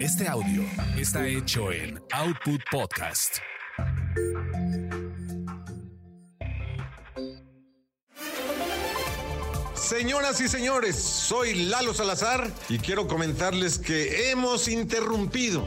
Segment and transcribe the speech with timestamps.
[0.00, 0.62] Este audio
[0.96, 3.38] está hecho en Output Podcast.
[9.74, 15.66] Señoras y señores, soy Lalo Salazar y quiero comentarles que hemos interrumpido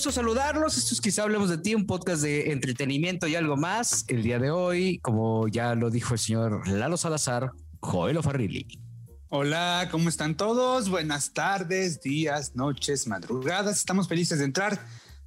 [0.00, 0.78] Gusto saludarlos.
[0.78, 4.06] Esto es Quizá Hablemos de Ti, un podcast de entretenimiento y algo más.
[4.08, 8.80] El día de hoy, como ya lo dijo el señor Lalo Salazar, Joel Farrilli.
[9.28, 10.88] Hola, ¿cómo están todos?
[10.88, 13.76] Buenas tardes, días, noches, madrugadas.
[13.76, 14.80] Estamos felices de entrar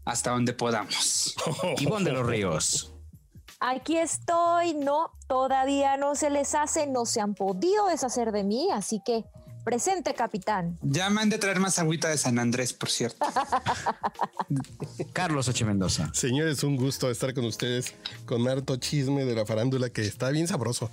[0.05, 1.35] hasta donde podamos.
[1.77, 2.95] Ivonne de los Ríos.
[3.59, 8.69] Aquí estoy, no, todavía no se les hace, no se han podido deshacer de mí,
[8.73, 9.23] así que
[9.63, 10.77] Presente, capitán.
[10.81, 13.25] Ya me han de traer más agüita de San Andrés, por cierto.
[15.13, 16.09] Carlos Oche Mendoza.
[16.13, 17.93] Señores, un gusto estar con ustedes
[18.25, 20.91] con harto chisme de la farándula que está bien sabroso.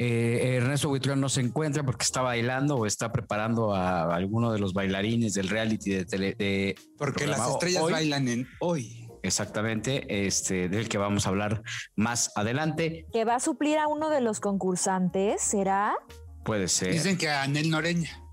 [0.00, 4.60] Eh, Ernesto Huitrón no se encuentra porque está bailando o está preparando a alguno de
[4.60, 6.76] los bailarines del reality de tele.
[6.96, 9.04] porque las estrellas bailan en hoy.
[9.24, 11.62] Exactamente, este del que vamos a hablar
[11.96, 13.06] más adelante.
[13.12, 15.96] Que va a suplir a uno de los concursantes, ¿será?
[16.48, 16.94] Puede ser.
[16.94, 18.24] Dicen que Anel Noreña.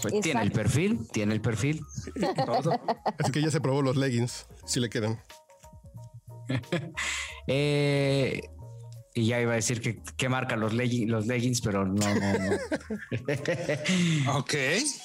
[0.00, 1.82] Pues tiene el perfil, tiene el perfil.
[3.18, 5.20] Así que ya se probó los leggings, si le quedan.
[7.50, 8.42] Eh,
[9.14, 12.32] y ya iba a decir que, que marca los, leggings, los leggings, pero no, no,
[12.38, 14.34] no.
[14.38, 14.54] ok.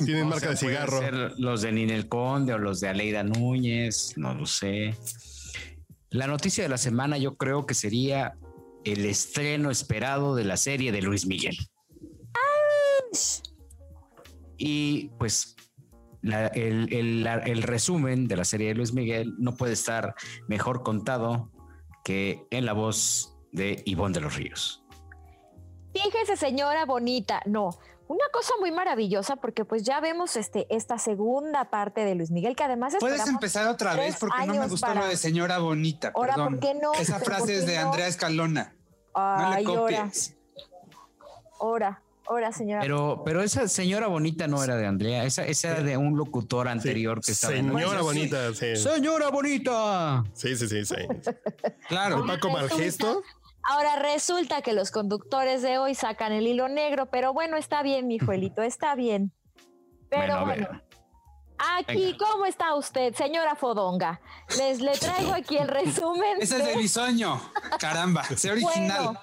[0.04, 1.30] Tienen marca de cigarro.
[1.38, 4.94] los de Ninel Conde o los de Aleida Núñez, no lo sé.
[6.10, 8.36] La noticia de la semana yo creo que sería
[8.84, 11.58] el estreno esperado de la serie de Luis Miguel.
[14.58, 15.56] Y pues
[16.24, 20.16] el, resumen de la serie de Luis Miguel no puede estar
[20.48, 21.52] mejor contado
[22.04, 24.84] que en la voz de Ivonne de los Ríos.
[25.94, 27.70] Fíjese, señora bonita, no,
[28.08, 32.56] una cosa muy maravillosa porque pues ya vemos este, esta segunda parte de Luis Miguel
[32.56, 36.12] que además Puedes empezar otra vez porque no me gustó lo de señora bonita.
[36.16, 36.94] Ahora, ¿por qué no?
[36.94, 38.76] Esa frase es de Andrea Escalona.
[39.16, 40.36] no le copies.
[41.60, 42.03] Ahora.
[42.26, 42.82] Hola, señora.
[42.82, 46.68] Pero, pero esa señora bonita no era de Andrea, esa, esa era de un locutor
[46.68, 47.54] anterior que estaba.
[47.54, 48.76] Señora bonita, sí.
[48.78, 50.24] Señora bonita.
[50.34, 50.96] Sí, sí, sí, sí.
[51.88, 52.26] claro.
[52.26, 53.24] Paco Malgesto.
[53.64, 58.08] Ahora resulta que los conductores de hoy sacan el hilo negro, pero bueno, está bien,
[58.08, 59.34] mi Juelito, está bien.
[60.10, 60.68] Pero bueno.
[61.78, 64.20] Aquí, ¿cómo está usted, señora Fodonga?
[64.58, 66.42] Les le traigo aquí el resumen.
[66.42, 67.40] Ese es de bisoño.
[67.80, 69.18] Caramba, sé original.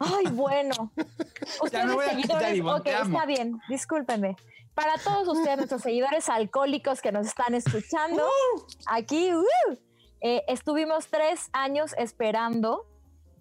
[0.00, 0.92] Ay, bueno.
[1.62, 4.36] Ustedes seguidores, ok, está bien, discúlpenme.
[4.74, 8.60] Para todos ustedes, nuestros seguidores alcohólicos que nos están escuchando, uh.
[8.86, 9.44] aquí uh,
[10.20, 12.86] eh, estuvimos tres años esperando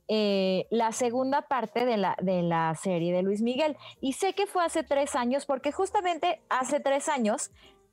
[0.07, 3.75] eh, la segunda parte de la, de la serie de Luis Miguel.
[4.01, 7.51] Y sé que fue hace tres años, porque justamente hace tres años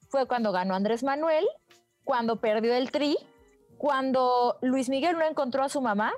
[0.08, 1.46] fue cuando ganó Andrés Manuel,
[2.04, 3.16] cuando perdió el tri,
[3.78, 6.12] cuando Luis Miguel no encontró a su mamá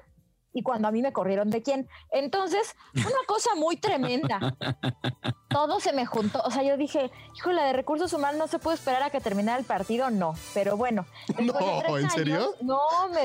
[0.55, 1.89] y cuando a mí me corrieron de quién.
[2.11, 4.57] Entonces, una cosa muy tremenda.
[5.49, 6.41] Todo se me juntó.
[6.45, 9.55] O sea, yo dije, híjole, de recursos humanos no se puede esperar a que termine
[9.57, 10.11] el partido.
[10.11, 11.05] No, pero bueno.
[11.45, 12.55] No, ¿en serio?
[12.63, 12.79] No,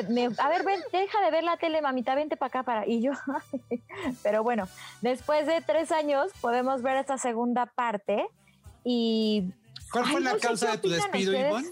[0.10, 2.88] me, a ver, ven, deja de ver la tele, mamita, vente para acá para.
[2.88, 3.12] Y yo,
[4.24, 4.68] pero bueno,
[5.02, 8.28] después de tres años podemos ver esta segunda parte.
[8.84, 9.54] Y.
[9.92, 11.70] ¿Cuál fue la causa de tu despido, Ivonne?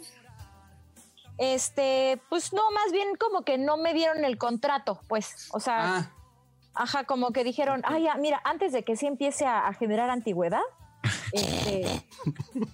[1.38, 5.98] Este, pues no, más bien como que no me dieron el contrato, pues, o sea,
[5.98, 6.12] ah.
[6.74, 10.63] ajá, como que dijeron, ay, mira, antes de que sí empiece a, generar antigüedad,
[11.31, 12.04] este,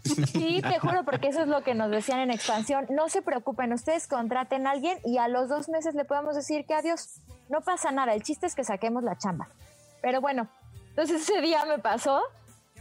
[0.31, 2.87] sí, te juro, porque eso es lo que nos decían en expansión.
[2.89, 6.65] No se preocupen, ustedes contraten a alguien y a los dos meses le podemos decir
[6.65, 7.19] que adiós.
[7.49, 9.49] No pasa nada, el chiste es que saquemos la chamba.
[10.01, 10.47] Pero bueno,
[10.89, 12.21] entonces ese día me pasó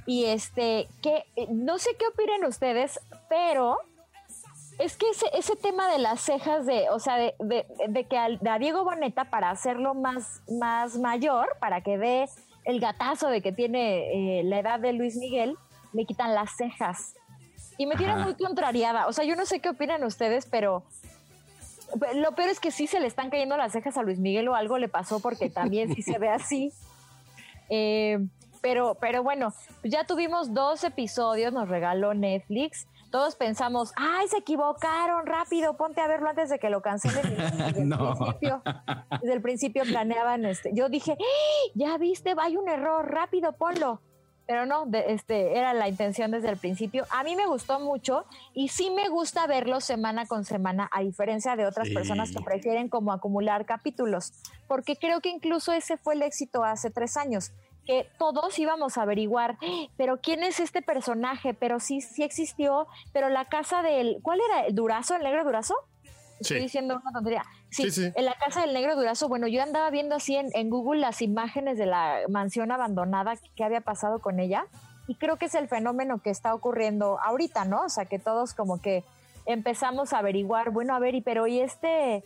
[0.06, 3.78] y este, que no sé qué opinen ustedes, pero
[4.78, 8.58] es que ese, ese tema de las cejas, de, o sea, de, de, que a,
[8.58, 12.28] Diego Boneta, para hacerlo más, más mayor, para que dé
[12.64, 15.56] el gatazo de que tiene eh, la edad de Luis Miguel,
[15.92, 17.14] le quitan las cejas.
[17.78, 19.06] Y me tiene muy contrariada.
[19.06, 20.84] O sea, yo no sé qué opinan ustedes, pero
[22.14, 24.54] Lo peor es que sí se le están cayendo las cejas a Luis Miguel o
[24.54, 26.72] algo le pasó porque también sí se ve así.
[27.75, 28.18] Eh,
[28.60, 32.86] pero, pero bueno, ya tuvimos dos episodios, nos regaló Netflix.
[33.12, 37.37] Todos pensamos, ay, se equivocaron, rápido, ponte a verlo antes de que lo cancelen.
[37.37, 38.62] Desde, el, principio,
[39.20, 41.19] desde el principio planeaban, este, yo dije,
[41.75, 44.00] ya viste, hay un error, rápido, ponlo
[44.47, 47.06] pero no, este, era la intención desde el principio.
[47.11, 51.56] A mí me gustó mucho y sí me gusta verlo semana con semana, a diferencia
[51.56, 54.32] de otras personas que prefieren como acumular capítulos,
[54.69, 57.53] porque creo que incluso ese fue el éxito hace tres años,
[57.87, 59.58] que todos íbamos a averiguar,
[59.96, 61.55] pero ¿quién es este personaje?
[61.55, 64.67] Pero sí, sí existió, pero la casa del, ¿cuál era?
[64.67, 65.17] ¿El Durazo?
[65.17, 65.75] ¿El negro Durazo?
[66.40, 67.44] Estoy diciendo una tontería.
[67.70, 71.23] Sí, en la casa del negro Durazo, bueno, yo andaba viendo así en, Google las
[71.23, 74.67] imágenes de la mansión abandonada que, había pasado con ella
[75.06, 77.85] y creo que es el fenómeno que está ocurriendo ahorita, ¿no?
[77.85, 79.05] O sea, que todos como que
[79.46, 82.23] empezamos a averiguar, bueno, a ver, y pero ¿y este,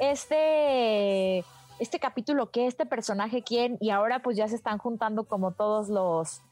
[0.00, 1.44] este,
[1.82, 3.76] este capítulo qué, este personaje quién?
[3.80, 6.42] Y ahora pues ya se están juntando como todos los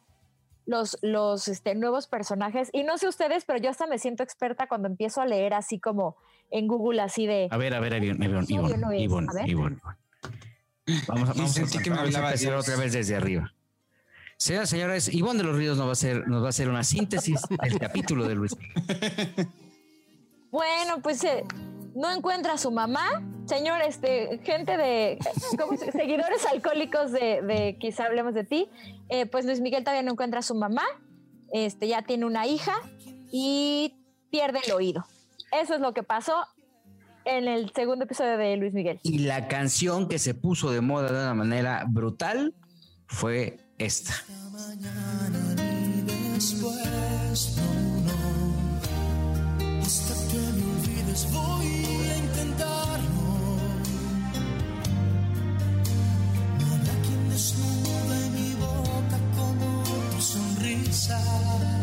[0.66, 2.68] los, los este, nuevos personajes.
[2.72, 5.80] Y no sé ustedes, pero yo hasta me siento experta cuando empiezo a leer así
[5.80, 6.16] como
[6.50, 7.48] en Google, así de.
[7.50, 9.80] A ver, a ver, Ivonne, Ivonne, Ivonne,
[11.06, 13.52] Vamos, a, vamos, a, que me empezar otra vez desde arriba.
[14.36, 16.82] Señoras señores, Ivonne de los Ríos nos va a hacer, nos va a hacer una
[16.82, 18.56] síntesis del capítulo de Luis.
[20.52, 21.44] Bueno, pues eh,
[21.94, 23.06] no encuentra a su mamá.
[23.46, 25.18] Señor, este, gente de
[25.92, 28.68] seguidores alcohólicos de, quizá hablemos de ti,
[29.08, 30.84] eh, pues Luis Miguel todavía no encuentra a su mamá.
[31.52, 32.74] Este, ya tiene una hija
[33.32, 33.94] y
[34.30, 35.04] pierde el oído.
[35.52, 36.46] Eso es lo que pasó
[37.24, 39.00] en el segundo episodio de Luis Miguel.
[39.02, 42.54] Y la canción que se puso de moda de una manera brutal
[43.06, 44.14] fue esta.
[49.82, 53.28] Hasta que me olvides voy a intentarlo.
[56.60, 56.68] No
[57.04, 59.82] quien desnude mi boca como
[60.12, 61.79] tu sonrisa.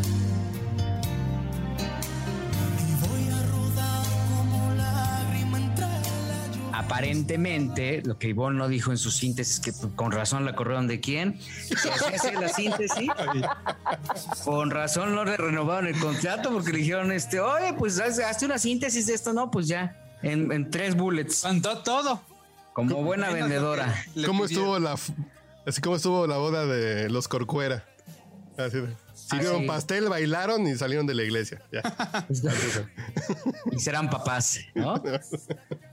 [6.98, 10.98] Aparentemente, lo que Ivonne no dijo en su síntesis, que con razón la corrieron de
[10.98, 13.08] quién, se la síntesis,
[14.44, 18.58] con razón no le renovaron el contrato porque le dijeron, este, oye, pues hazte una
[18.58, 21.42] síntesis de esto, no, pues ya, en, tres bullets.
[21.42, 22.20] Contó todo.
[22.72, 23.94] Como buena vendedora.
[24.26, 24.96] ¿Cómo estuvo la,
[25.66, 27.84] así como estuvo la boda de los Corcuera?
[28.56, 29.07] Así de.
[29.28, 31.60] Sirvieron pastel, bailaron y salieron de la iglesia.
[33.70, 35.02] y serán papás, ¿no?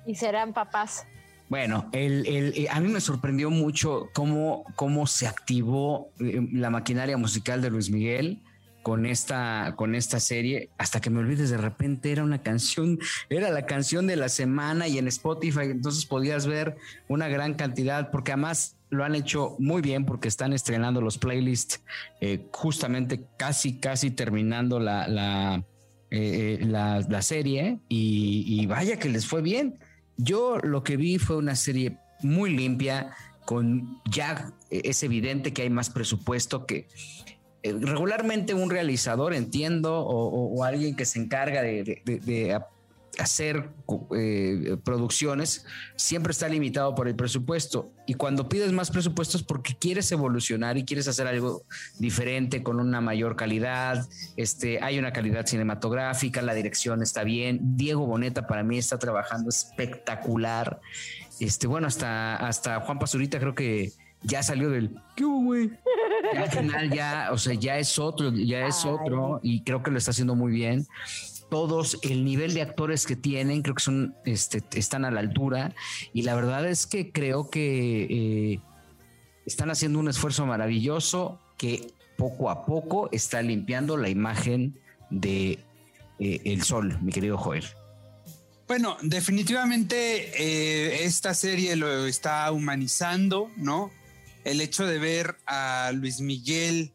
[0.05, 1.05] Y serán papás.
[1.49, 7.17] Bueno, el, eh, a mí me sorprendió mucho cómo, cómo se activó eh, la maquinaria
[7.17, 8.41] musical de Luis Miguel
[8.85, 12.99] con esta, con esta serie, hasta que me olvides de repente era una canción,
[13.31, 16.77] era la canción de la semana y en Spotify, entonces podías ver
[17.07, 21.81] una gran cantidad, porque además lo han hecho muy bien porque están estrenando los playlists
[22.21, 25.63] eh, justamente casi, casi terminando la, la,
[26.11, 29.79] eh, eh, la, serie y, vaya que les fue bien.
[30.15, 33.15] Yo lo que vi fue una serie muy limpia,
[33.45, 36.87] con ya es evidente que hay más presupuesto que
[37.73, 42.59] regularmente un realizador, entiendo, o, alguien que se encarga de, de
[43.19, 43.69] hacer
[44.15, 45.65] eh, producciones
[45.95, 47.91] siempre está limitado por el presupuesto.
[48.06, 51.63] Y cuando pides más presupuestos porque quieres evolucionar y quieres hacer algo
[51.99, 57.59] diferente con una mayor calidad este hay una calidad cinematográfica la dirección está bien.
[57.78, 60.80] Diego Boneta para mí está trabajando espectacular.
[61.40, 63.92] Este bueno hasta hasta Juan Pazurita creo que
[64.24, 65.72] ya salió del ¿qué güey?
[66.34, 69.92] Ya al final ya, o sea, ya es otro, ya es otro y creo que
[69.92, 70.88] lo está haciendo muy bien
[71.50, 75.74] todos, el nivel de actores que tienen, creo que son, este, están a la altura.
[76.14, 78.04] Y la verdad es que creo que
[78.56, 78.60] eh,
[79.45, 84.78] están haciendo un esfuerzo maravilloso que poco a poco está limpiando la imagen
[85.10, 85.60] de
[86.19, 87.66] eh, el sol, mi querido Joel.
[88.68, 93.92] Bueno, definitivamente eh, esta serie lo está humanizando, ¿no?
[94.45, 96.94] El hecho de ver a Luis Miguel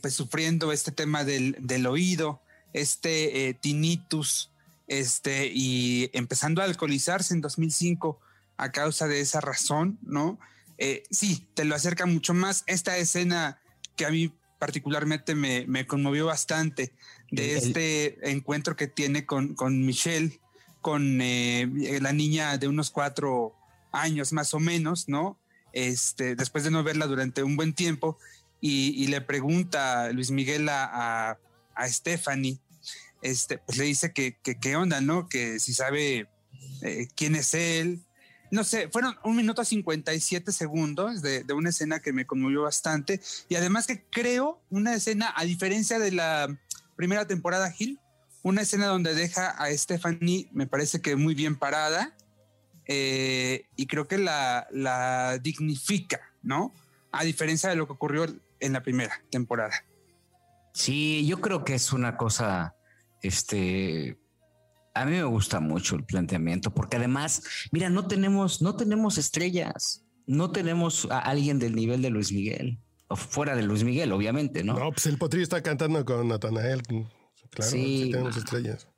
[0.00, 2.40] pues sufriendo este tema del, del oído,
[2.72, 4.50] este eh, tinnitus,
[4.86, 8.20] este, y empezando a alcoholizarse en 2005
[8.56, 10.38] a causa de esa razón, ¿no?
[10.78, 12.64] Eh, sí, te lo acerca mucho más.
[12.66, 13.58] Esta escena
[13.96, 16.92] que a mí particularmente me, conmovió bastante
[17.30, 20.40] de este encuentro que tiene con, con Michelle,
[20.80, 23.54] con eh, la niña de unos cuatro
[23.92, 25.38] años más o menos, ¿no?
[25.74, 28.18] Este, después de no verla durante un buen tiempo,
[28.60, 31.38] y, le pregunta Luis Miguel a,
[31.74, 32.58] a Stephanie,
[33.24, 35.28] este, pues le dice que, qué onda, ¿no?
[35.28, 36.28] Que si sabe
[36.82, 38.02] eh, quién es él.
[38.50, 43.20] No sé, fueron un minuto 57 segundos de, de, una escena que me conmovió bastante.
[43.48, 46.54] Y además que creo una escena, a diferencia de la
[46.96, 47.98] primera temporada, Gil,
[48.42, 52.14] una escena donde deja a Stephanie, me parece que muy bien parada.
[52.86, 56.72] Eh, y creo que la, la dignifica, ¿no?
[57.12, 58.26] A diferencia de lo que ocurrió
[58.60, 59.84] en la primera temporada.
[60.72, 62.74] Sí, yo creo que es una cosa,
[63.22, 64.18] este,
[64.92, 70.04] a mí me gusta mucho el planteamiento, porque además, mira, no tenemos, no tenemos estrellas,
[70.26, 74.64] no tenemos a alguien del nivel de Luis Miguel, o fuera de Luis Miguel, obviamente,
[74.64, 74.78] ¿no?
[74.78, 78.88] No, pues el potrillo está cantando con Natanael, claro, sí, tenemos estrellas.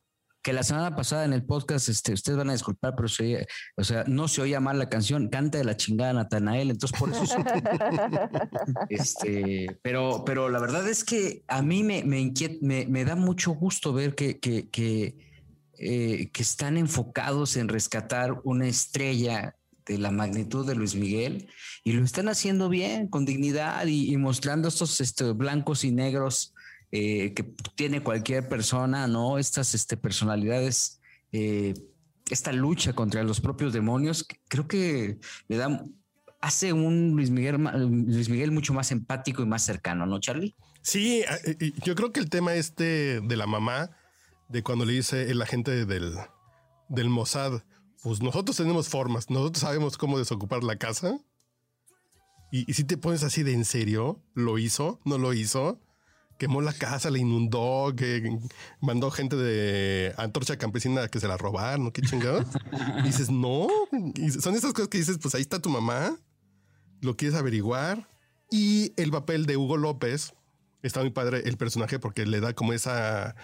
[0.46, 3.82] Que la semana pasada en el podcast, este, ustedes van a disculpar, pero se o
[3.82, 7.24] sea, no se oía mal la canción, canta de la chingada Natanael, entonces por eso.
[8.88, 13.54] este, pero, pero la verdad es que a mí me, me, me, me da mucho
[13.54, 15.16] gusto ver que, que, que
[15.78, 21.48] eh, que están enfocados en rescatar una estrella de la magnitud de Luis Miguel
[21.82, 26.54] y lo están haciendo bien, con dignidad y, mostrando estos este, blancos y negros
[26.92, 27.42] eh, que
[27.74, 29.38] tiene cualquier persona, ¿no?
[29.38, 31.00] Estas este, personalidades,
[31.32, 31.74] eh,
[32.30, 35.84] esta lucha contra los propios demonios, creo que le da,
[36.40, 37.56] hace un Luis Miguel,
[38.06, 40.54] Luis Miguel mucho más empático y más cercano, ¿no, Charlie?
[40.82, 41.24] Sí,
[41.84, 43.90] yo creo que el tema este de la mamá,
[44.48, 46.14] de cuando le dice el agente del,
[46.88, 47.62] del Mossad,
[48.02, 51.18] pues nosotros tenemos formas, nosotros sabemos cómo desocupar la casa.
[52.52, 55.00] Y, si te pones así de en serio, ¿lo hizo?
[55.04, 55.80] ¿No lo hizo?
[56.38, 58.38] Quemó la casa, la inundó, que
[58.80, 62.46] mandó gente de antorcha campesina que se la robaron, qué chingados.
[63.04, 63.68] dices, no,
[64.40, 66.16] son esas cosas que dices, pues ahí está tu mamá,
[67.00, 68.08] lo quieres averiguar.
[68.50, 70.34] Y el papel de Hugo López,
[70.82, 73.34] está muy padre el personaje porque le da como esa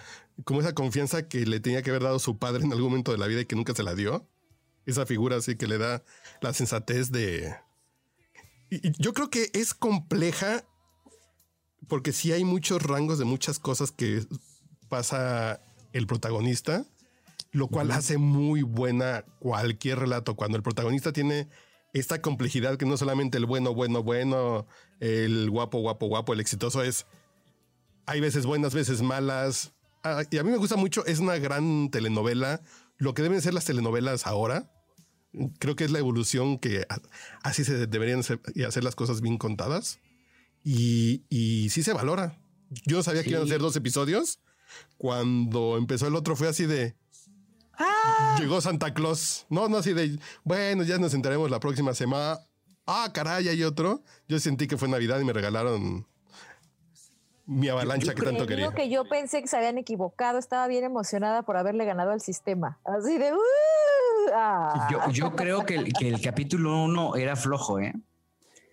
[0.45, 3.19] como esa confianza que le tenía que haber dado su padre en algún momento de
[3.19, 4.29] la vida y que nunca se la dio.
[4.87, 6.03] Esa figura así que le da
[6.41, 7.55] la sensatez de...
[8.71, 10.65] Y yo creo que es compleja
[11.89, 14.25] porque sí hay muchos rangos de muchas cosas que
[14.89, 15.61] pasa
[15.93, 16.85] el protagonista,
[17.53, 20.37] lo cual hace muy buena cualquier relato.
[20.37, 21.49] Cuando el protagonista tiene
[21.93, 24.67] esta complejidad que no solamente el bueno, bueno, bueno,
[25.01, 27.07] el guapo, guapo, guapo, el exitoso es...
[28.05, 29.73] Hay veces buenas, veces malas,
[30.05, 32.61] Ah, y a mí me gusta mucho, es una gran telenovela,
[32.99, 34.71] lo que deben ser las telenovelas ahora.
[35.59, 36.85] Creo que es la evolución que
[37.43, 40.01] así se deberían hacer, y hacer las cosas bien contadas.
[40.65, 42.39] Y, y sí se valora.
[42.87, 44.41] Yo sabía que iban a ser dos episodios.
[44.97, 46.97] Cuando empezó el otro fue así de...
[47.79, 48.37] ¡Ah!
[48.39, 49.47] Llegó Santa Claus.
[49.49, 50.19] No, no así de...
[50.45, 52.41] Bueno, ya nos enteremos la próxima semana.
[52.87, 54.03] Ah, caray, hay otro.
[54.29, 56.07] Yo sentí que fue Navidad y me regalaron
[57.47, 58.71] mi avalancha que tanto quería.
[58.73, 62.79] que yo pensé que se habían equivocado, estaba bien emocionada por haberle ganado al sistema.
[62.85, 63.33] Así de...
[63.33, 64.89] Uh, ah.
[65.13, 67.93] yo, creo que el, capítulo uno era flojo, ¿eh?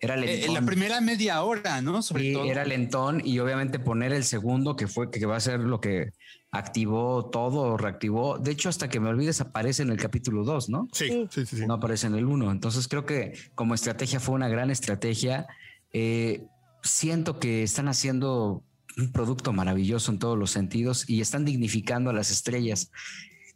[0.01, 0.39] Era lentón.
[0.39, 2.01] Eh, en la primera media hora, ¿no?
[2.01, 2.45] Sobre todo.
[2.45, 6.11] Era lentón y obviamente poner el segundo, que fue que va a ser lo que
[6.51, 8.37] activó todo, reactivó.
[8.37, 10.87] De hecho, hasta que me olvides, aparece en el capítulo 2, ¿no?
[10.91, 12.51] Sí, sí, sí, No aparece en el 1.
[12.51, 15.47] Entonces creo que como estrategia fue una gran estrategia.
[15.93, 16.45] Eh,
[16.81, 18.63] siento que están haciendo
[18.97, 22.91] un producto maravilloso en todos los sentidos y están dignificando a las estrellas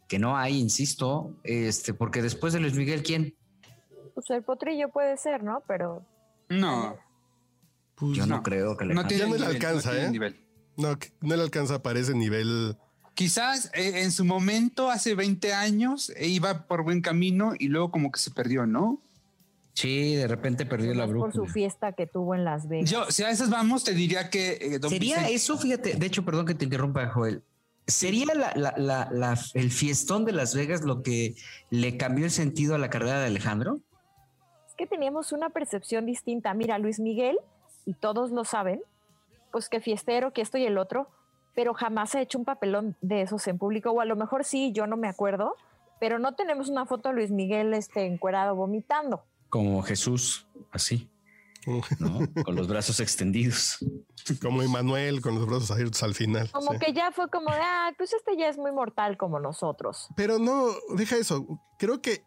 [0.08, 3.34] que no hay, insisto, este, porque después de Luis Miguel, ¿quién?
[4.14, 5.62] Pues el potrillo puede ser, ¿no?
[5.66, 6.04] Pero.
[6.60, 6.96] No.
[7.94, 10.10] Pues Yo no, creo que le no, tiene no le alcanza, ¿eh?
[10.76, 12.76] No, no le alcanza para ese nivel.
[13.14, 17.92] Quizás eh, en su momento, hace 20 años, e iba por buen camino y luego
[17.92, 19.00] como que se perdió, ¿no?
[19.72, 21.32] Sí, de repente perdió la brújula.
[21.32, 22.90] Por su fiesta que tuvo en Las Vegas.
[22.90, 24.58] Yo, si a esas vamos, te diría que...
[24.60, 27.42] Eh, Sería eso, fíjate, de hecho, perdón que te interrumpa, Joel.
[27.86, 28.24] ¿Sería
[29.54, 31.34] el fiestón de Las Vegas lo que
[31.70, 33.80] le cambió el sentido a la carrera de Alejandro?
[34.74, 36.52] Es que teníamos una percepción distinta.
[36.52, 37.38] Mira, Luis Miguel,
[37.86, 38.82] y todos lo saben,
[39.52, 41.08] pues que fiestero, que esto y el otro,
[41.54, 44.72] pero jamás ha hecho un papelón de esos en público, o a lo mejor sí,
[44.72, 45.54] yo no me acuerdo,
[46.00, 49.22] pero no tenemos una foto de Luis Miguel este, encuerado vomitando
[49.54, 51.08] como Jesús, así,
[52.44, 53.78] con los brazos extendidos.
[54.42, 56.50] Como Emanuel, con los brazos abiertos al final.
[56.50, 60.08] Como que ya fue como de, ah, pues este ya es muy mortal como nosotros.
[60.16, 61.46] Pero no, deja eso.
[61.78, 62.24] Creo que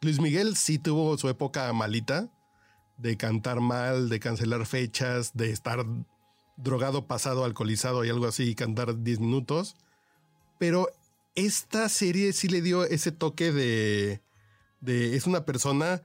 [0.00, 2.30] Luis Miguel sí tuvo su época malita
[2.98, 5.84] de cantar mal, de cancelar fechas, de estar
[6.56, 9.76] drogado, pasado, alcoholizado y algo así y cantar 10 minutos.
[10.58, 10.88] Pero
[11.34, 14.20] esta serie sí le dio ese toque de,
[14.80, 16.02] de es una persona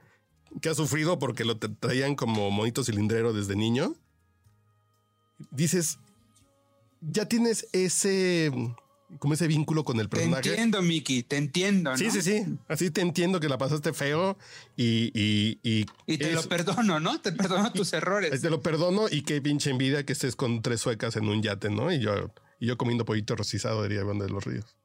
[0.60, 3.96] que ha sufrido porque lo traían como monito cilindrero desde niño,
[5.50, 5.98] dices,
[7.00, 8.52] ya tienes ese,
[9.18, 10.42] como ese vínculo con el personaje.
[10.42, 11.90] Te entiendo, Miki, te entiendo.
[11.90, 11.96] ¿no?
[11.96, 12.44] Sí, sí, sí.
[12.68, 14.36] Así te entiendo que la pasaste feo
[14.76, 15.10] y.
[15.14, 17.20] Y, y, y te lo perdono, ¿no?
[17.20, 18.40] Te perdono tus errores.
[18.40, 21.70] Te lo perdono y qué pinche envidia que estés con tres suecas en un yate,
[21.70, 21.92] ¿no?
[21.92, 24.76] Y yo, y yo comiendo pollito rostizado, diría Iván de los Ríos.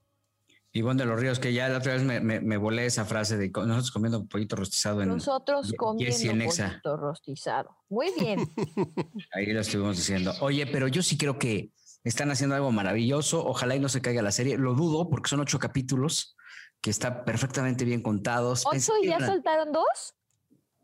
[0.72, 3.50] Iván de los Ríos, que ya la otra vez me, me, volé esa frase de
[3.50, 7.76] nosotros comiendo pollito rostizado en Nosotros comiendo pollito rostizado.
[7.90, 8.48] Muy bien.
[9.34, 10.32] Ahí lo estuvimos diciendo.
[10.42, 11.72] Oye, pero yo sí creo que
[12.04, 13.46] están haciendo algo maravilloso.
[13.46, 14.58] Ojalá y no se caiga la serie.
[14.58, 16.36] Lo dudo porque son ocho capítulos
[16.82, 18.66] que están perfectamente bien contados.
[18.66, 20.16] ¿Ocho y ya soltaron dos?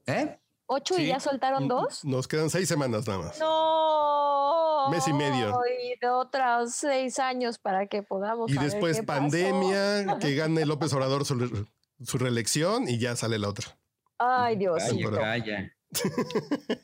[0.08, 0.40] ¿Eh?
[0.68, 2.04] ¿Ocho y ya soltaron dos?
[2.04, 3.40] Nos quedan seis semanas nada más.
[3.40, 4.90] No.
[4.90, 5.60] Mes y medio.
[5.82, 8.52] Y de otros seis años para que podamos.
[8.52, 11.68] Y después pandemia, que gane López Obrador su,
[12.04, 13.78] su, reelección y ya sale la otra.
[14.18, 14.82] Ay, Dios.
[15.14, 15.75] Calla,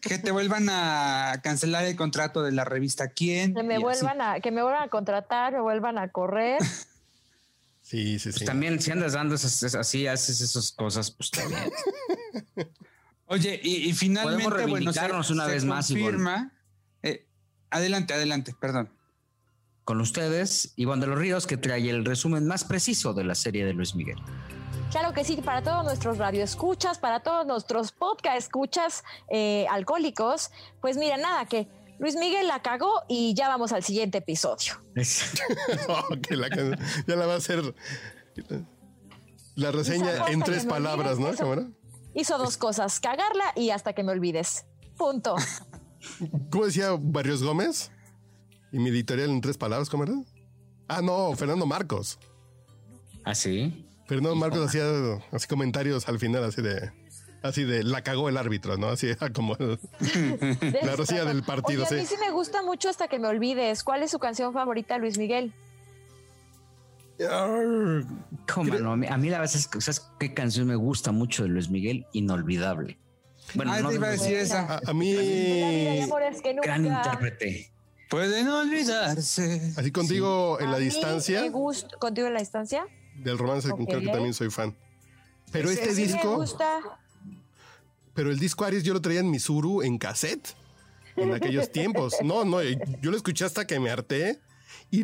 [0.02, 3.54] que te vuelvan a cancelar el contrato de la revista ¿Quién?
[3.54, 6.60] Que me vuelvan a, que me vuelvan a contratar, me vuelvan a correr.
[7.84, 8.46] Sí, sí, pues sí.
[8.46, 11.70] también si andas dando esas, así, haces esas cosas, pues también.
[13.26, 14.92] Oye, y, finalmente, bueno,
[15.30, 15.88] una vez más.
[15.88, 16.54] Confirma.
[17.02, 17.28] Eh,
[17.70, 18.90] adelante, adelante, perdón.
[19.84, 23.66] Con ustedes, Iván de los Ríos, que trae el resumen más preciso de la serie
[23.66, 24.20] de Luis Miguel.
[24.92, 30.98] Claro que sí, para todos nuestros radioescuchas, para todos nuestros podcast escuchas eh, alcohólicos, pues
[30.98, 34.74] mira, nada, que Luis Miguel la cagó y ya vamos al siguiente episodio.
[37.08, 37.74] ya la va a hacer
[39.56, 41.70] la reseña en tres palabras, ¿no, cámara?
[42.14, 44.66] Hizo dos cosas, cagarla y hasta que me olvides.
[44.98, 45.38] Punto.
[46.52, 47.92] ¿Cómo decía Barrios Gómez?
[48.74, 50.12] ¿Y mi editorial en tres palabras, cámara?
[50.90, 52.20] Ah, no, Fernando Marcos.
[53.24, 53.88] ¿Ah, sí?
[54.12, 54.84] Fernando Marcos hacía
[55.32, 56.92] así comentarios al final, así de
[57.44, 58.90] así de la cagó el árbitro, ¿no?
[58.90, 59.56] Así como
[60.84, 61.86] la rosilla del partido.
[61.88, 63.86] A mí sí me gusta mucho hasta que me olvides.
[63.86, 65.54] ¿Cuál es su canción favorita, Luis Miguel?
[68.54, 68.92] ¿Cómo no?
[68.92, 72.06] A mí la verdad es que, ¿sabes qué canción me gusta mucho de Luis Miguel?
[72.12, 73.00] Inolvidable.
[73.54, 74.82] Bueno, no te iba a decir esa.
[74.86, 75.16] A, mí.
[76.62, 77.72] Gran intérprete.
[78.10, 79.72] Pueden olvidarse.
[79.78, 81.44] Así contigo en la distancia.
[81.44, 81.52] Me
[81.98, 82.86] ¿Contigo en la distancia?
[83.24, 84.76] Del romance, creo que también soy fan.
[85.52, 86.32] Pero este disco.
[86.32, 86.80] Me gusta.
[88.14, 90.56] Pero el disco Aries yo lo traía en Misuru en cassette.
[91.16, 92.16] En aquellos tiempos.
[92.24, 94.40] No, no, yo lo escuché hasta que me harté.
[94.90, 95.04] Y,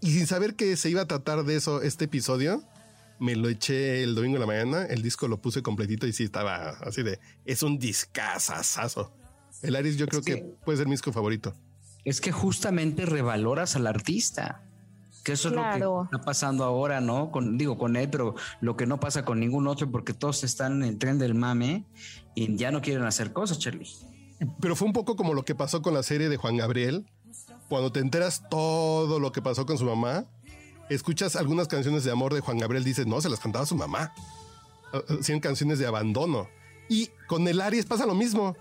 [0.00, 2.62] y sin saber que se iba a tratar de eso este episodio,
[3.18, 6.24] me lo eché el domingo en la mañana, el disco lo puse completito y sí
[6.24, 9.12] estaba así de, es un discazazazo.
[9.62, 11.54] El Aris yo creo que, puede ser mi disco favorito.
[12.04, 14.62] Es que justamente revaloras al artista.
[15.26, 17.32] Que eso es lo que está pasando ahora, ¿no?
[17.32, 20.84] Con, digo, con él, pero lo que no pasa con ningún otro porque todos están
[20.84, 21.84] en el tren del mame
[22.36, 23.90] y ya no quieren hacer cosas, Charlie.
[24.60, 27.10] Pero fue un poco como lo que pasó con la serie de Juan Gabriel,
[27.68, 30.26] cuando te enteras todo lo que pasó con su mamá,
[30.90, 34.14] escuchas algunas canciones de amor de Juan Gabriel, dices, no, se las cantaba su mamá.
[35.22, 36.46] Cien canciones de abandono.
[36.88, 38.56] Y con el Aries pasa lo mismo.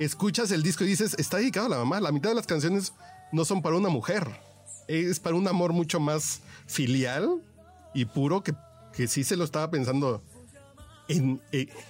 [0.00, 2.00] Escuchas el disco y dices, está dedicado a la mamá.
[2.00, 2.92] La mitad de las canciones
[3.30, 4.47] no son para una mujer.
[4.88, 7.40] Es para un amor mucho más filial
[7.94, 8.54] y puro que,
[8.92, 10.22] que sí se lo estaba pensando
[11.08, 11.40] en,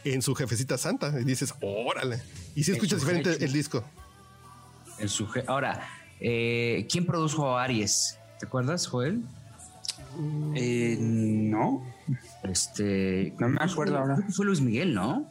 [0.05, 1.19] en, su jefecita santa.
[1.21, 2.21] Y dices, órale.
[2.55, 3.85] Y si escuchas diferente el disco.
[4.99, 5.11] El
[5.47, 5.89] Ahora,
[6.21, 8.19] eh, ¿Quién produjo a Aries?
[8.39, 9.23] ¿Te acuerdas, Joel?
[10.55, 11.85] Eh, no.
[12.43, 13.35] Este.
[13.39, 14.19] No me acuerdo ahora.
[14.31, 15.27] Fue Luis Miguel, ¿no?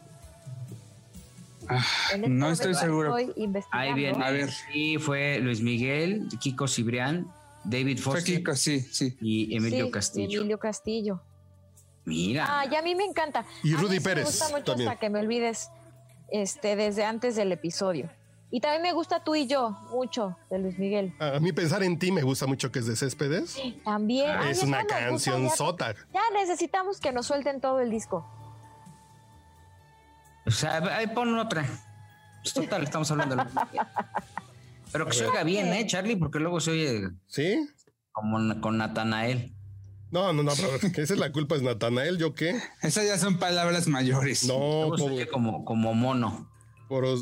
[1.68, 1.84] Ah,
[2.26, 3.14] no estoy seguro.
[3.70, 4.24] Ahí viene.
[4.24, 4.50] A ver.
[4.50, 7.26] Sí, fue Luis Miguel, Kiko Cibrián,
[7.68, 8.56] David Foster.
[8.56, 9.16] Sí, sí.
[9.20, 10.40] Y Emilio Castillo.
[10.40, 11.20] Emilio Castillo.
[12.04, 12.46] Mira.
[12.48, 13.44] Ah, y a mí me encanta.
[13.62, 14.24] Y Rudy Pérez.
[14.24, 15.70] Me gusta mucho hasta que me olvides
[16.30, 18.10] este, desde antes del episodio.
[18.50, 21.14] Y también me gusta tú y yo, mucho, de Luis Miguel.
[21.18, 23.58] A mí pensar en ti me gusta mucho que es de Céspedes.
[23.84, 24.40] También.
[24.48, 25.94] es una canción sota.
[26.14, 28.26] Ya necesitamos que nos suelten todo el disco.
[30.46, 31.66] O sea, ahí pon otra.
[32.42, 33.44] Pues total, estamos hablando de
[34.92, 36.16] Pero que se oiga bien, ¿eh, Charlie?
[36.16, 37.10] Porque luego se oye.
[37.26, 37.68] ¿Sí?
[38.12, 39.52] Como con Natanael.
[40.10, 42.58] No, no, no, pero esa es la culpa es Natanael, ¿yo qué?
[42.82, 44.44] Esas ya son palabras mayores.
[44.44, 44.90] No,
[45.30, 46.48] como, como mono.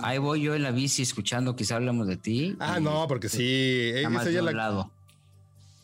[0.02, 2.56] Ahí voy yo en la bici escuchando, quizá hablamos de ti.
[2.60, 3.90] Ah, no, porque sí.
[3.96, 4.92] Nada más de un lado.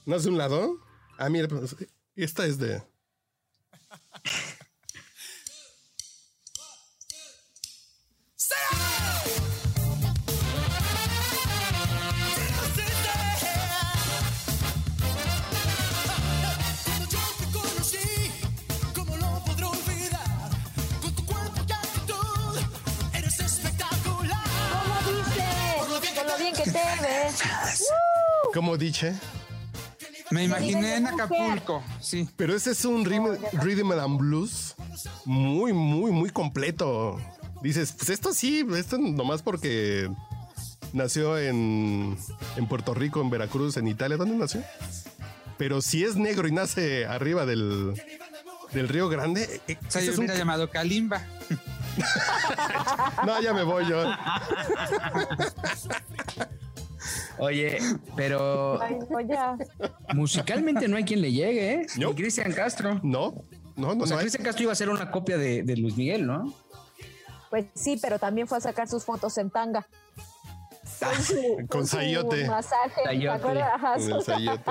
[0.06, 0.78] ¿No es de un lado?
[1.18, 1.76] Ah, mira, pues,
[2.14, 2.82] esta es de...
[27.00, 27.42] ves.
[28.54, 29.14] Como dice.
[30.30, 32.26] Me imaginé en Acapulco, sí.
[32.36, 34.74] Pero ese es un rhythm, and blues
[35.26, 37.20] muy, muy, muy completo.
[37.62, 40.10] Dices, pues esto sí, esto nomás porque
[40.94, 42.16] nació en,
[42.56, 44.16] en Puerto Rico, en Veracruz, en Italia.
[44.16, 44.62] ¿Dónde nació?
[45.58, 47.94] Pero si es negro y nace arriba del,
[48.72, 49.60] del Río Grande.
[49.68, 51.22] Eh, o sea, yo hubiera llamado Kalimba.
[53.26, 54.02] no, ya me voy yo.
[57.42, 57.78] Oye,
[58.14, 58.78] pero
[60.14, 61.86] musicalmente no hay quien le llegue, ¿eh?
[61.98, 62.14] No.
[62.14, 63.00] Cristian Castro.
[63.02, 63.34] No,
[63.74, 64.04] no, no.
[64.04, 66.54] O sea, Cristian Castro iba a ser una copia de, de, Luis Miguel, ¿no?
[67.50, 69.88] Pues sí, pero también fue a sacar sus fotos en tanga.
[71.68, 72.46] Con, sayote.
[72.46, 73.48] Masaje, sayote.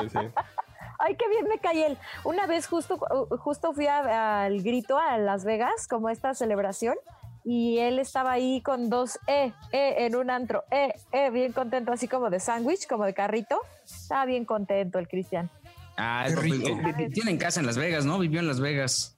[0.10, 0.18] sí.
[1.00, 1.98] Ay, qué bien me cae él.
[2.24, 2.98] Una vez justo,
[3.40, 6.96] justo fui al grito a Las Vegas, como esta celebración,
[7.44, 11.92] y él estaba ahí con dos E, E en un antro, E, E, bien contento,
[11.92, 13.60] así como de sándwich, como de carrito.
[13.86, 15.50] Estaba bien contento el Cristian.
[15.98, 16.28] Ah,
[17.14, 18.18] tiene casa en Las Vegas, ¿no?
[18.20, 19.18] Vivió en Las Vegas.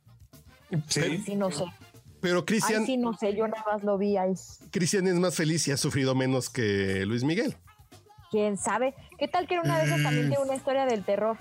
[0.87, 1.23] Sí.
[1.25, 1.65] Sí, no sé.
[2.19, 2.85] Pero Cristian.
[2.85, 4.33] Sí, no sé, yo nada más lo vi ahí.
[4.71, 7.57] Cristian es más feliz y ha sufrido menos que Luis Miguel.
[8.31, 8.95] Quién sabe.
[9.19, 11.37] ¿Qué tal que una de esas también tiene una historia del terror?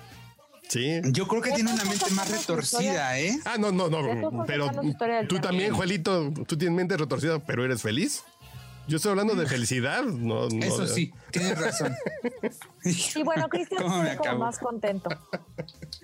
[0.72, 1.02] Sí.
[1.04, 3.38] Yo creo que tiene una mente más retorcida, ¿eh?
[3.44, 4.44] Ah, no, no, no.
[4.46, 4.70] Pero
[5.28, 8.24] tú también, Juelito, tú tienes mente retorcida, pero eres feliz.
[8.88, 10.02] Yo estoy hablando de felicidad.
[10.02, 11.94] No, Eso sí, tienes razón.
[12.85, 15.11] y bueno, Cristian como más contento.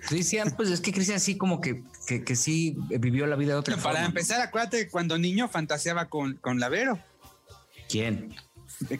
[0.07, 3.75] Cristian, pues es que Cristian sí como que, que, sí vivió la vida de otra
[3.77, 6.99] Para empezar, acuérdate cuando niño fantaseaba con, con Lavero.
[7.89, 8.35] ¿Quién?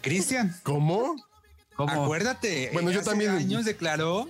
[0.02, 0.52] Cristian.
[0.64, 1.14] ¿Cómo?
[1.76, 2.02] ¿Cómo?
[2.02, 2.70] Acuérdate.
[2.72, 3.30] Bueno, yo también.
[3.30, 4.28] años declaró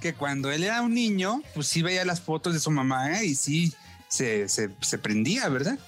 [0.00, 3.26] que cuando él era un niño, pues sí veía las fotos de su mamá ¿eh?
[3.26, 3.74] y sí
[4.08, 5.78] se, se, se prendía, ¿verdad?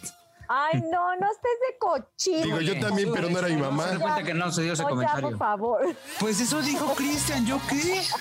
[0.48, 2.42] Ay, no, no estés de cochino.
[2.44, 3.88] Digo, yo también, pero no era mi mamá.
[3.88, 5.30] Se cuenta que no se dio ese comentario.
[5.30, 5.96] por favor.
[6.20, 8.02] Pues eso dijo Cristian, ¿yo qué?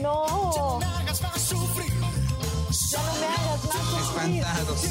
[0.00, 0.26] No.
[0.50, 1.52] Ya no me hagas más
[4.00, 4.84] Espantados.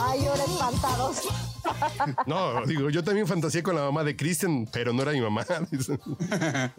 [0.00, 1.22] Ay, ahora espantados.
[2.26, 5.46] No, digo, yo también fantaseé con la mamá de Kristen, pero no era mi mamá.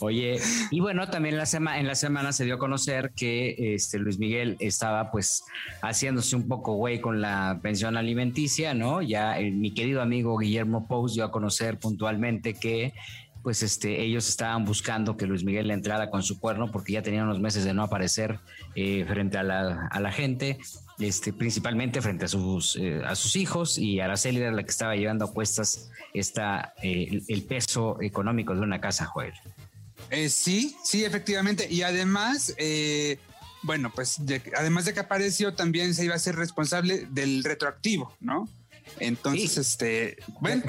[0.00, 0.38] Oye,
[0.70, 1.44] y bueno, también la
[1.78, 5.42] en la semana se dio a conocer que este Luis Miguel estaba pues
[5.80, 9.00] haciéndose un poco güey con la pensión alimenticia, ¿no?
[9.00, 12.92] Ya mi querido amigo Guillermo Pous dio a conocer puntualmente que
[13.46, 17.02] pues este, ellos estaban buscando que Luis Miguel le entrara con su cuerno porque ya
[17.02, 18.40] tenían unos meses de no aparecer
[18.74, 20.58] eh, frente a la, a la, gente,
[20.98, 24.96] este, principalmente frente a sus, eh, a sus hijos y Araceli era la que estaba
[24.96, 29.34] llevando a cuestas esta, eh, el peso económico de una casa, Joel.
[30.28, 31.66] sí, sí, efectivamente.
[31.70, 32.54] Y además,
[33.62, 34.18] bueno, pues
[34.56, 38.48] además de que apareció, también se iba a ser responsable del retroactivo, ¿no?
[39.00, 40.62] Entonces, este, bueno,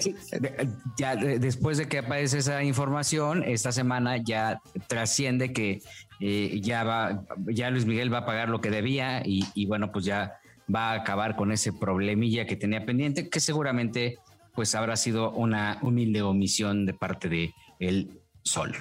[0.97, 5.81] ya después de que aparece esa información, esta semana ya trasciende que
[6.19, 10.05] eh, ya va, ya Luis Miguel va a pagar lo que debía y, bueno, pues
[10.05, 10.39] ya
[10.73, 14.17] va a acabar con ese problemilla que tenía pendiente, que seguramente
[14.53, 18.75] pues habrá sido una humilde omisión de parte de el Sol.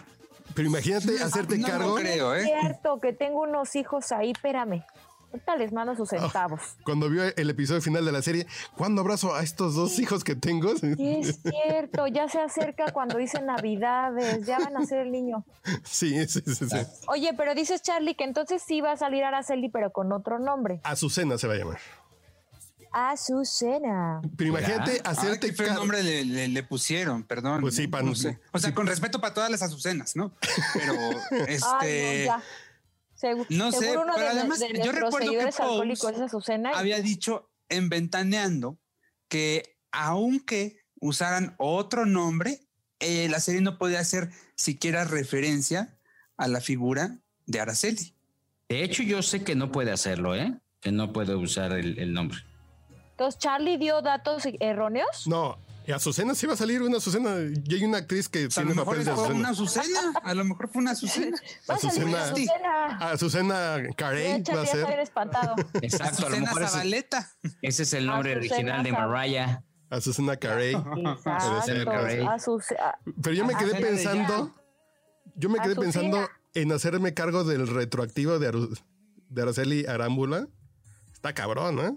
[0.54, 1.96] Pero imagínate hacerte cargo.
[1.96, 2.40] creo, ¿eh?
[2.40, 4.82] Es cierto que tengo unos hijos ahí, espérame.
[5.36, 6.62] Ahorita les mando sus centavos.
[6.82, 10.34] cuando vio el episodio final de la serie, ¿cuándo abrazo a estos dos hijos que
[10.34, 10.74] tengo?
[10.78, 15.44] Sí, es cierto, ya se acerca cuando dice Navidades, ya van a ser el niño.
[15.84, 16.76] Sí, sí, sí, sí.
[17.08, 20.80] Oye, pero dices Charlie que entonces sí va a salir Araceli, pero con otro nombre.
[20.84, 21.78] Azucena se va a llamar.
[22.92, 24.22] Azucena.
[24.38, 25.52] Pero imagínate hacerte.
[25.54, 27.24] ¿Qué nombre le, pusieron?
[27.24, 27.60] Perdón.
[27.60, 28.08] Pues sí, para.
[28.08, 30.32] o sea, con respeto para todas las azucenas, ¿no?
[30.72, 30.94] Pero
[31.46, 32.42] este no
[33.16, 33.34] sé,
[33.80, 38.78] pero además yo recuerdo que había dicho en Ventaneando
[39.28, 42.60] que aunque usaran otro nombre,
[43.00, 45.96] eh, la serie no podía hacer siquiera referencia
[46.36, 48.14] a la figura de Araceli.
[48.68, 50.58] De hecho, yo sé que no puede hacerlo, ¿eh?
[50.80, 52.38] Que no puede usar el, el nombre.
[53.12, 55.26] Entonces, ¿Charlie dio datos erróneos?
[55.26, 57.36] No, y Azucena sí va a salir una Azucena.
[57.64, 59.34] Y hay una actriz que tiene papel de Azucena.
[59.34, 60.12] Una Azucena.
[60.22, 61.38] A lo mejor fue una Azucena.
[61.68, 62.32] Azucena.
[63.00, 64.98] Azucena Carey va a ser.
[65.00, 65.54] espantado.
[65.80, 66.26] Exacto.
[66.26, 67.30] Azucena Zabaleta.
[67.62, 69.62] Ese es el nombre original de Mariah.
[69.90, 70.76] Azucena Carey.
[73.22, 74.54] Pero yo me quedé pensando.
[75.36, 78.68] Yo me quedé pensando en hacerme cargo del retroactivo de,
[79.28, 80.48] de Araceli Arámbula.
[81.12, 81.96] Está cabrón, ¿eh?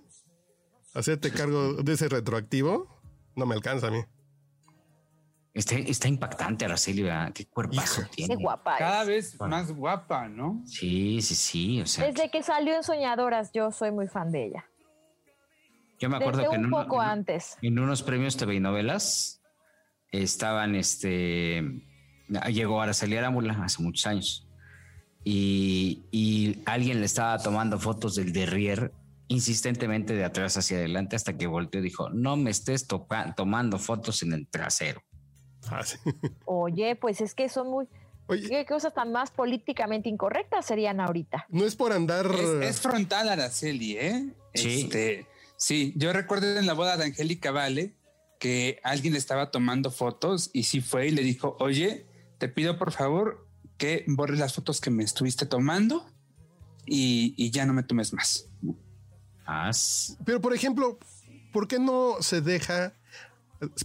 [0.94, 2.99] Hacerte cargo de ese retroactivo.
[3.40, 4.04] No me alcanza a mí.
[5.54, 8.36] Está, está impactante Araceli, qué cuerpazo tiene.
[8.36, 10.62] Qué guapa Cada vez más guapa, ¿no?
[10.66, 11.82] Sí, sí, sí.
[11.82, 14.66] O sea, Desde que salió en Soñadoras, yo soy muy fan de ella.
[16.00, 17.58] Yo me acuerdo que un en, poco antes.
[17.62, 19.42] en unos premios TV y novelas
[20.12, 21.64] estaban este
[22.52, 24.48] llegó Araceli Arámbula hace muchos años
[25.24, 28.94] y, y, alguien le estaba tomando fotos del derrier
[29.30, 34.22] insistentemente de atrás hacia adelante hasta que volteó y dijo, no me estés tomando fotos
[34.24, 35.02] en el trasero.
[35.70, 35.82] Ah,
[36.46, 37.88] Oye, pues es que son muy...
[38.28, 41.48] ¿Qué cosas tan más políticamente incorrectas serían ahorita?
[41.50, 42.30] No es por andar...
[42.62, 44.34] Es, frontal Araceli, ¿eh?
[44.54, 44.82] Sí.
[44.82, 45.26] Este,
[45.58, 47.96] sí, yo recuerdo en la boda de Angélica Vale
[48.40, 52.06] que alguien estaba tomando fotos y sí fue y le dijo, oye,
[52.38, 56.06] te pido por favor que borres las fotos que me estuviste tomando
[56.86, 58.48] y, ya no me tomes más.
[60.26, 60.98] Pero por ejemplo,
[61.52, 62.94] ¿por qué no se deja,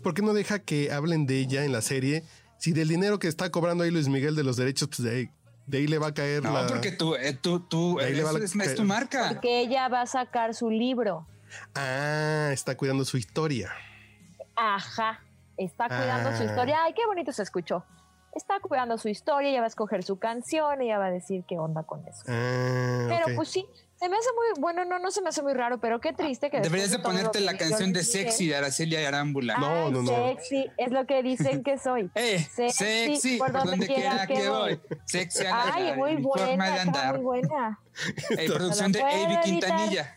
[0.03, 2.25] por qué no deja que hablen de ella en la serie?
[2.59, 5.29] Si del dinero que está cobrando ahí Luis Miguel de los derechos, pues de
[5.79, 9.31] ahí, le va a caer no, porque tú, eh, tú, tú, es, tu marca.
[9.31, 11.27] Porque ella va a sacar su libro.
[11.75, 13.71] Ah, está cuidando su historia.
[14.57, 15.23] Ajá,
[15.57, 16.47] está cuidando su ah.
[16.47, 16.85] historia.
[16.85, 17.85] Ay, qué bonito se escuchó
[18.35, 21.59] está cuidando su historia, ella va a escoger su canción, ella va a decir qué
[21.59, 22.25] onda con eso.
[22.29, 25.55] Ah, pero pues sí, se me hace muy, bueno, no, no se me hace muy
[25.55, 26.61] raro, pero qué triste que...
[26.61, 29.57] Deberías de, ponerte la canción de Sexy de Araceli Arámbula.
[29.59, 30.29] No, no, no.
[30.29, 32.11] Sexy, es lo que dicen que soy.
[32.27, 34.81] Eh, sexy, por donde, quiera, que voy.
[35.05, 37.15] Sexy a la, Ay, muy buena, de andar.
[37.17, 37.81] muy buena.
[38.39, 40.17] Eh, producción de Avi Quintanilla.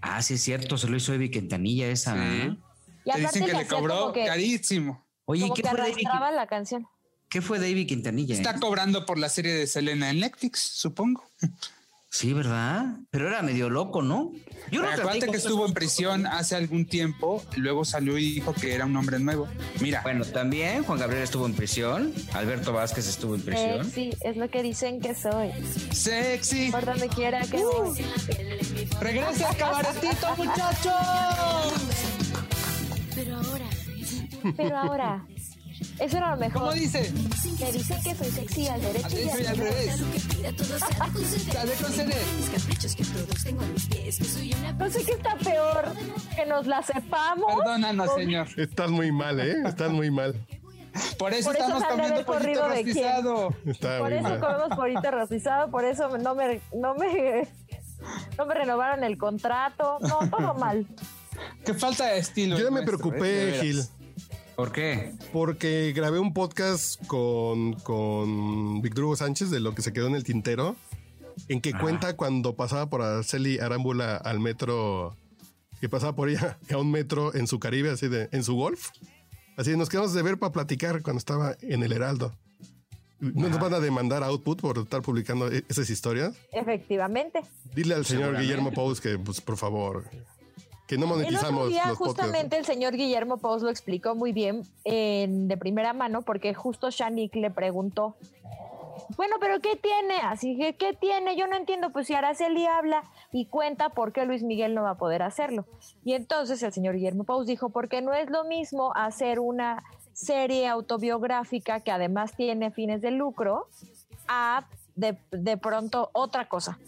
[0.00, 2.16] Ah, sí es cierto, se lo hizo Avi Quintanilla esa.
[2.16, 2.56] ¿eh?
[3.04, 5.04] Te dicen que le cobró carísimo.
[5.26, 6.06] Oye, ¿qué fue David?
[6.34, 6.88] la canción.
[7.28, 8.34] ¿Qué fue David Quintanilla?
[8.34, 11.24] Está cobrando por la serie de Selena en Netflix, supongo.
[12.14, 12.94] Sí, ¿verdad?
[13.10, 14.30] Pero era medio loco, ¿no?
[14.70, 18.72] Yo no Acuérdate que estuvo en prisión hace algún tiempo, luego salió y dijo que
[18.72, 19.48] era un hombre nuevo.
[19.80, 20.00] Mira.
[20.04, 23.90] Bueno, también Juan Gabriel estuvo en prisión, Alberto Vázquez estuvo en prisión.
[23.90, 25.50] Sí, es lo que dicen que soy.
[25.90, 26.70] Sexy.
[26.70, 27.94] Por donde quiera que uh.
[29.00, 31.72] Regresa al cabaretito, muchachos.
[33.16, 33.66] Pero ahora.
[34.56, 35.26] Pero ahora.
[35.98, 36.62] Eso era lo mejor.
[36.62, 37.12] ¿Cómo dice?
[37.60, 40.02] Me dice que soy sexy al derecho, y al, revés.
[44.78, 45.84] No sé qué está peor,
[46.34, 47.54] que nos la sepamos.
[47.56, 48.48] Perdónanos, señor.
[48.56, 49.62] Estás muy mal, ¿eh?
[49.66, 50.34] Estás muy mal.
[51.18, 53.54] Por eso, por eso estamos comiendo pollito rostizado.
[53.98, 57.48] por eso comemos pollito rostizado, por eso no me, no me,
[58.38, 59.98] no me renovaron el contrato.
[60.00, 60.86] No, todo mal.
[61.64, 62.58] Qué falta de estilo.
[62.58, 63.60] Yo ya me preocupé, ¿eh?
[63.60, 63.84] Gil.
[64.56, 65.12] ¿Por qué?
[65.32, 70.14] Porque grabé un podcast con, con Víctor Hugo Sánchez de lo que se quedó en
[70.14, 70.76] el tintero,
[71.48, 75.16] en que cuenta cuando pasaba por Araceli Arámbula al metro,
[75.80, 78.90] que pasaba por ella a un metro en su Caribe, así de, en su golf.
[79.56, 82.32] Así nos quedamos de ver para platicar cuando estaba en el Heraldo.
[83.20, 86.34] ¿No nos van a demandar Output por estar publicando e-, esas historias?
[86.52, 87.40] Efectivamente.
[87.74, 90.04] Dile al señor Guillermo Pous que, pues, por favor,
[90.86, 91.70] que no monetizamos.
[91.70, 96.54] El otro justamente el señor Guillermo Pous lo explicó muy bien de primera mano, porque
[96.54, 98.16] justo Shanik le preguntó,
[99.16, 100.16] bueno, pero ¿qué tiene?
[100.22, 101.36] Así que, ¿qué tiene?
[101.36, 104.90] Yo no entiendo, pues si Araceli habla y cuenta por qué Luis Miguel no va
[104.90, 105.66] a poder hacerlo.
[106.04, 110.68] Y entonces el señor Guillermo Pous dijo, porque no es lo mismo hacer una serie
[110.68, 113.68] autobiográfica que además tiene fines de lucro
[114.28, 116.78] a de, de pronto otra cosa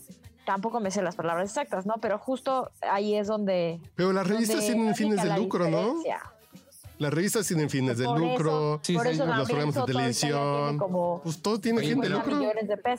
[0.46, 1.96] tampoco me sé las palabras exactas, ¿no?
[2.00, 3.80] Pero justo ahí es donde...
[3.94, 5.96] Pero las revistas tienen fines de lucro, ¿no?
[6.98, 10.78] Las revistas tienen fines de lucro, los programas de televisión,
[11.22, 12.40] pues todo tiene fin de lucro.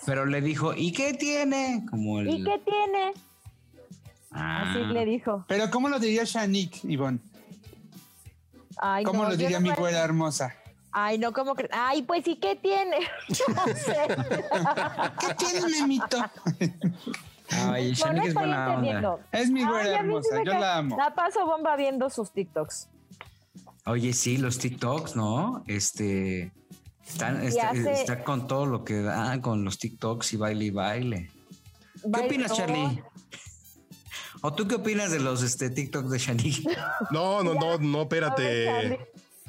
[0.05, 1.83] Pero le dijo, ¿y qué tiene?
[1.89, 3.13] Como ¿Y qué tiene?
[4.29, 4.69] Ah.
[4.69, 5.45] Así le dijo.
[5.47, 7.17] Pero ¿cómo lo diría Shanik, Ivonne?
[8.77, 10.53] Ay, ¿Cómo lo diría mi güera hermosa?
[10.91, 11.71] Ay, no, ¿cómo crees?
[11.73, 12.97] Ay, pues, ¿y qué tiene?
[13.47, 13.95] no sé.
[15.19, 16.17] ¿Qué tiene, Memito?
[17.49, 19.19] Ay, no, no estoy entendiendo.
[19.31, 20.97] Es mi güera hermosa, yo la amo.
[20.97, 22.89] La paso bomba viendo sus TikToks.
[23.85, 25.63] Oye, sí, los TikToks, ¿no?
[25.67, 26.51] Este.
[27.07, 31.31] Están, está, con todo lo que da, con los TikToks y baile y baile.
[32.01, 33.01] ¿Qué opinas, Charlie?
[34.41, 36.63] ¿O tú qué opinas de los este, TikToks de Shani?
[37.11, 38.99] No, no, no, no, espérate.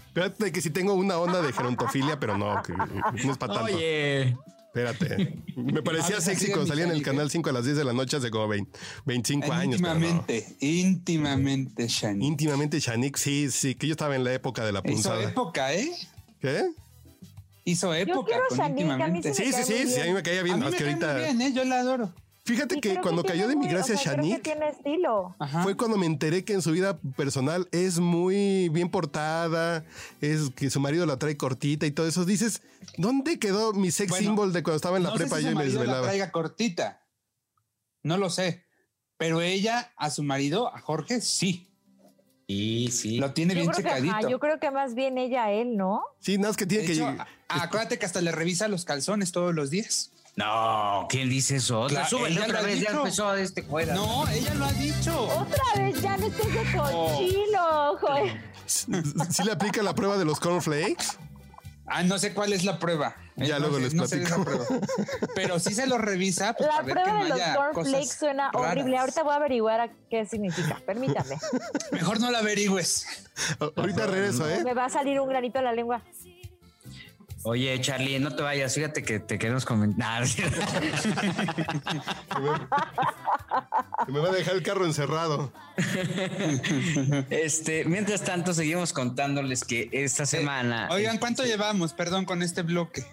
[0.06, 3.74] Espérate que si tengo una onda de gerontofilia, pero no, que no es para tanto.
[3.74, 4.36] Oye.
[4.74, 5.34] Espérate.
[5.56, 8.16] Me parecía sexy cuando salía en el canal 5 a las 10 de la noche
[8.16, 9.80] hace como 25 años.
[9.80, 12.22] Íntimamente, íntimamente Shanik.
[12.22, 15.20] Íntimamente Shanik, sí, sí, que yo estaba en la época de la punzada.
[15.20, 15.90] Hizo época, ¿eh?
[16.40, 16.70] ¿Qué?
[17.64, 19.34] Hizo época con íntimamente.
[19.34, 20.62] Sí, sí, sí, sí, a mí me caía bien.
[20.62, 21.52] A mí me cae muy bien, ¿eh?
[21.52, 22.12] Yo la adoro.
[22.48, 25.36] Fíjate que cuando cayó de mi gracia Shanique, tiene estilo.
[25.62, 29.84] fue cuando me enteré que en su vida personal es muy bien portada,
[30.22, 32.24] es que su marido la trae cortita y todo eso.
[32.24, 32.62] Dices,
[32.96, 35.98] ¿dónde quedó mi sex symbol de cuando estaba en la prepa yo y me desvelaba?
[36.00, 37.06] La traiga cortita.
[38.02, 38.64] No lo sé.
[39.18, 41.68] Pero ella, a su marido, a Jorge, sí.
[42.48, 43.18] Sí, sí.
[43.18, 44.14] Lo tiene bien que, checadito.
[44.14, 46.02] ajá, yo creo que más bien ella a él, ¿no?
[46.18, 46.92] Sí, nada más que tiene De que.
[46.94, 47.14] hecho,
[47.48, 50.12] acuérdate que hasta le revisa los calzones todos los días.
[50.38, 51.80] No, ¿quién dice eso?
[51.80, 53.94] Otra, Claro, súbele otra lo ha vez, ya empezó este juega.
[53.94, 55.22] No, ella lo ha dicho.
[55.24, 58.40] Otra vez, ya no estés de cochino, joder.
[59.30, 61.18] ¿Sí le aplica la prueba de los cornflakes?
[61.86, 63.16] Ah, no sé cuál es la prueba.
[63.34, 64.44] Ya no luego sé- les no sé platico.
[64.44, 64.64] prueba.
[65.34, 66.52] Pero sí se lo revisa.
[66.52, 68.70] pues, La para ver que prueba no de los haya cornflakes suena raras.
[68.72, 68.98] horrible.
[68.98, 70.80] Ahorita voy a averiguar a qué significa.
[70.86, 71.36] Permítame.
[71.90, 73.06] Mejor no la averigües.
[73.76, 74.62] Ahorita regreso, ¿eh?
[74.62, 76.02] Me va a salir un granito en la lengua.
[77.48, 80.22] Oye, Charlie, no te vayas, fíjate que te queremos comentar.
[84.06, 85.50] Me va a dejar el carro encerrado.
[87.30, 90.88] este, mientras tanto, seguimos contándoles que esta semana.
[90.90, 91.94] Oigan, ¿cuánto llevamos?
[91.94, 93.06] Perdón, con este bloque.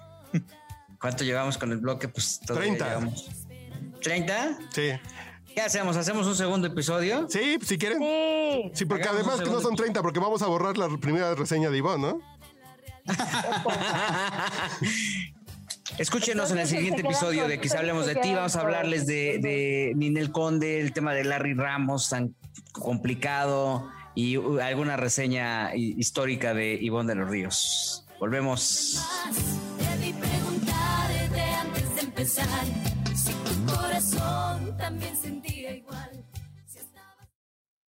[1.00, 2.10] ¿Cuánto llevamos con el bloque?
[2.10, 2.88] Pues todavía 30.
[2.90, 3.30] llevamos.
[4.02, 4.58] ¿30?
[4.74, 4.92] Sí.
[5.54, 5.96] ¿Qué hacemos?
[5.96, 7.28] ¿Hacemos un segundo episodio?
[7.30, 8.00] Sí, si quieren.
[8.00, 8.72] Sí.
[8.74, 11.70] Sí, porque Hagamos además que no son 30, porque vamos a borrar la primera reseña
[11.70, 12.35] de Ivonne, ¿no?
[15.98, 18.34] Escúchenos en el siguiente episodio con- de Quizá hablemos de ti.
[18.34, 22.36] Vamos a hablarles de, de Ninel Conde, el tema de Larry Ramos tan
[22.74, 28.06] complicado y alguna reseña hi- histórica de Ivonne de los Ríos.
[28.20, 29.02] Volvemos.
[29.98, 32.48] Debí preguntarte antes de empezar
[33.16, 35.85] si tu corazón también sentía igual.